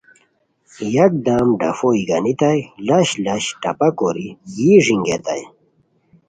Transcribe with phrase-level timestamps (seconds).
[0.95, 5.43] یکدم ڈفو یی گانیتائے لش لش ٹپہ کوری یی ݱینگیتائے